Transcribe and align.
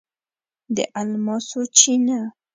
د 0.75 0.77
الماسو 1.01 1.61
چینه 1.77 2.19